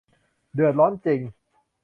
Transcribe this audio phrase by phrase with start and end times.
[0.53, 1.19] เดือดร้อนจริง